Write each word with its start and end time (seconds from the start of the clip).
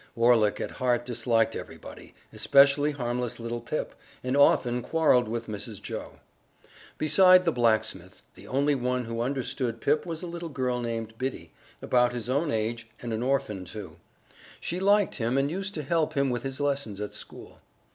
Orlick 0.15 0.59
at 0.59 0.71
heart 0.71 1.05
disliked 1.05 1.55
everybody 1.55 2.15
especially 2.33 2.89
harmless 2.93 3.39
little 3.39 3.61
Pip 3.61 3.93
and 4.23 4.35
often 4.35 4.81
quarreled 4.81 5.27
with 5.27 5.45
Mrs. 5.45 5.79
Joe. 5.79 6.13
Beside 6.97 7.45
the 7.45 7.51
blacksmith, 7.51 8.23
the 8.33 8.47
only 8.47 8.73
one 8.73 9.05
who 9.05 9.21
understood 9.21 9.79
Pip 9.79 10.07
was 10.07 10.23
a 10.23 10.25
little 10.25 10.49
girl 10.49 10.81
named 10.81 11.13
Biddy, 11.19 11.51
about 11.83 12.13
his 12.13 12.31
own 12.31 12.49
age 12.49 12.89
and 12.99 13.13
an 13.13 13.21
orphan, 13.21 13.63
too. 13.63 13.97
She 14.59 14.79
liked 14.79 15.17
him 15.17 15.37
and 15.37 15.51
used 15.51 15.75
to 15.75 15.83
help 15.83 16.13
him 16.15 16.31
with 16.31 16.41
his 16.41 16.59
lessons 16.59 16.99
at 16.99 17.13
school. 17.13 17.59